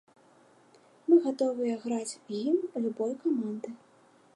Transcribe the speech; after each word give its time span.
Мы 1.11 1.19
гатовыя 1.27 1.75
граць 1.85 2.19
гімн 2.31 2.67
любой 2.87 3.13
каманды. 3.25 3.69